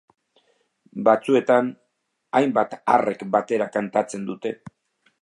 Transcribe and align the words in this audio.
Batzuetan 1.09 1.69
hainbat 2.41 2.75
arrek 2.97 3.25
batera 3.37 3.71
kantatzen 3.77 4.29
dute. 4.33 4.61